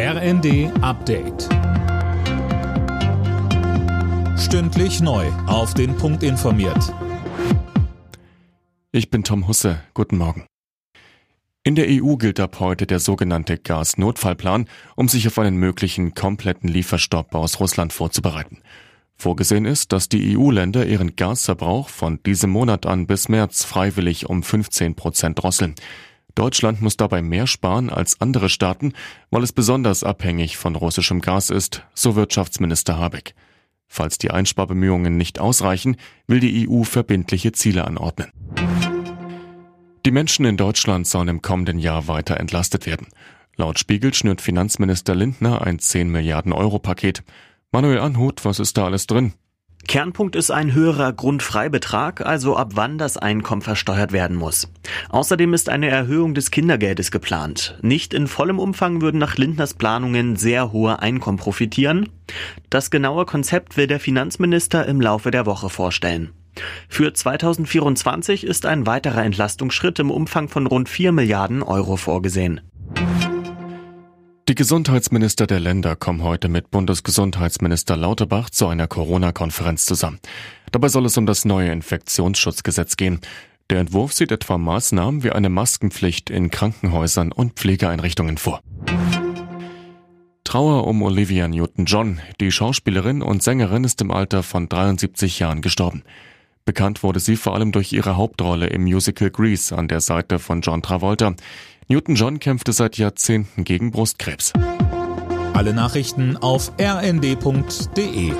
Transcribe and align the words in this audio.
RND 0.00 0.70
Update. 0.80 1.48
Stündlich 4.38 5.00
neu. 5.00 5.26
Auf 5.48 5.74
den 5.74 5.96
Punkt 5.96 6.22
informiert. 6.22 6.94
Ich 8.92 9.10
bin 9.10 9.24
Tom 9.24 9.48
Husse. 9.48 9.80
Guten 9.94 10.16
Morgen. 10.16 10.46
In 11.64 11.74
der 11.74 11.88
EU 11.88 12.14
gilt 12.14 12.38
ab 12.38 12.60
heute 12.60 12.86
der 12.86 13.00
sogenannte 13.00 13.58
Gasnotfallplan, 13.58 14.68
um 14.94 15.08
sich 15.08 15.26
auf 15.26 15.36
einen 15.36 15.56
möglichen 15.56 16.14
kompletten 16.14 16.68
Lieferstopp 16.68 17.34
aus 17.34 17.58
Russland 17.58 17.92
vorzubereiten. 17.92 18.62
Vorgesehen 19.16 19.64
ist, 19.64 19.90
dass 19.90 20.08
die 20.08 20.38
EU-Länder 20.38 20.86
ihren 20.86 21.16
Gasverbrauch 21.16 21.88
von 21.88 22.22
diesem 22.22 22.50
Monat 22.50 22.86
an 22.86 23.08
bis 23.08 23.28
März 23.28 23.64
freiwillig 23.64 24.30
um 24.30 24.44
15 24.44 24.94
Prozent 24.94 25.42
drosseln. 25.42 25.74
Deutschland 26.38 26.80
muss 26.80 26.96
dabei 26.96 27.20
mehr 27.20 27.48
sparen 27.48 27.90
als 27.90 28.20
andere 28.20 28.48
Staaten, 28.48 28.92
weil 29.28 29.42
es 29.42 29.52
besonders 29.52 30.04
abhängig 30.04 30.56
von 30.56 30.76
russischem 30.76 31.20
Gas 31.20 31.50
ist, 31.50 31.82
so 31.94 32.14
Wirtschaftsminister 32.14 32.96
Habeck. 32.96 33.34
Falls 33.88 34.18
die 34.18 34.30
Einsparbemühungen 34.30 35.16
nicht 35.16 35.40
ausreichen, 35.40 35.96
will 36.28 36.38
die 36.38 36.68
EU 36.68 36.84
verbindliche 36.84 37.50
Ziele 37.50 37.84
anordnen. 37.84 38.30
Die 40.06 40.12
Menschen 40.12 40.44
in 40.44 40.56
Deutschland 40.56 41.08
sollen 41.08 41.26
im 41.26 41.42
kommenden 41.42 41.80
Jahr 41.80 42.06
weiter 42.06 42.38
entlastet 42.38 42.86
werden. 42.86 43.08
Laut 43.56 43.80
Spiegel 43.80 44.14
schnürt 44.14 44.40
Finanzminister 44.40 45.16
Lindner 45.16 45.62
ein 45.62 45.80
10 45.80 46.08
Milliarden 46.08 46.52
Euro 46.52 46.78
Paket. 46.78 47.24
Manuel 47.72 47.98
Anhut, 47.98 48.44
was 48.44 48.60
ist 48.60 48.76
da 48.76 48.84
alles 48.84 49.08
drin? 49.08 49.32
Kernpunkt 49.88 50.36
ist 50.36 50.50
ein 50.50 50.74
höherer 50.74 51.14
Grundfreibetrag, 51.14 52.20
also 52.20 52.58
ab 52.58 52.72
wann 52.74 52.98
das 52.98 53.16
Einkommen 53.16 53.62
versteuert 53.62 54.12
werden 54.12 54.36
muss. 54.36 54.70
Außerdem 55.08 55.54
ist 55.54 55.70
eine 55.70 55.88
Erhöhung 55.88 56.34
des 56.34 56.50
Kindergeldes 56.50 57.10
geplant. 57.10 57.78
Nicht 57.80 58.12
in 58.12 58.26
vollem 58.26 58.58
Umfang 58.58 59.00
würden 59.00 59.16
nach 59.16 59.38
Lindners 59.38 59.72
Planungen 59.72 60.36
sehr 60.36 60.72
hohe 60.72 61.00
Einkommen 61.00 61.38
profitieren. 61.38 62.10
Das 62.68 62.90
genaue 62.90 63.24
Konzept 63.24 63.78
will 63.78 63.86
der 63.86 63.98
Finanzminister 63.98 64.84
im 64.84 65.00
Laufe 65.00 65.30
der 65.30 65.46
Woche 65.46 65.70
vorstellen. 65.70 66.32
Für 66.88 67.14
2024 67.14 68.44
ist 68.44 68.66
ein 68.66 68.86
weiterer 68.86 69.24
Entlastungsschritt 69.24 69.98
im 70.00 70.10
Umfang 70.10 70.48
von 70.48 70.66
rund 70.66 70.90
4 70.90 71.12
Milliarden 71.12 71.62
Euro 71.62 71.96
vorgesehen. 71.96 72.60
Die 74.48 74.54
Gesundheitsminister 74.54 75.46
der 75.46 75.60
Länder 75.60 75.94
kommen 75.94 76.22
heute 76.22 76.48
mit 76.48 76.70
Bundesgesundheitsminister 76.70 77.98
Lauterbach 77.98 78.48
zu 78.48 78.66
einer 78.66 78.86
Corona-Konferenz 78.86 79.84
zusammen. 79.84 80.20
Dabei 80.72 80.88
soll 80.88 81.04
es 81.04 81.18
um 81.18 81.26
das 81.26 81.44
neue 81.44 81.70
Infektionsschutzgesetz 81.70 82.96
gehen. 82.96 83.20
Der 83.68 83.80
Entwurf 83.80 84.14
sieht 84.14 84.32
etwa 84.32 84.56
Maßnahmen 84.56 85.22
wie 85.22 85.32
eine 85.32 85.50
Maskenpflicht 85.50 86.30
in 86.30 86.50
Krankenhäusern 86.50 87.30
und 87.30 87.58
Pflegeeinrichtungen 87.58 88.38
vor. 88.38 88.62
Trauer 90.44 90.86
um 90.86 91.02
Olivia 91.02 91.46
Newton-John. 91.46 92.20
Die 92.40 92.50
Schauspielerin 92.50 93.20
und 93.20 93.42
Sängerin 93.42 93.84
ist 93.84 94.00
im 94.00 94.10
Alter 94.10 94.42
von 94.42 94.66
73 94.66 95.40
Jahren 95.40 95.60
gestorben. 95.60 96.04
Bekannt 96.64 97.02
wurde 97.02 97.20
sie 97.20 97.36
vor 97.36 97.54
allem 97.54 97.72
durch 97.72 97.92
ihre 97.92 98.16
Hauptrolle 98.16 98.66
im 98.68 98.84
Musical 98.84 99.30
Grease 99.30 99.76
an 99.76 99.88
der 99.88 100.00
Seite 100.00 100.38
von 100.38 100.62
John 100.62 100.80
Travolta. 100.80 101.34
Newton-John 101.90 102.38
kämpfte 102.38 102.74
seit 102.74 102.98
Jahrzehnten 102.98 103.64
gegen 103.64 103.90
Brustkrebs. 103.90 104.52
Alle 105.54 105.72
Nachrichten 105.72 106.36
auf 106.36 106.72
rnd.de 106.78 108.32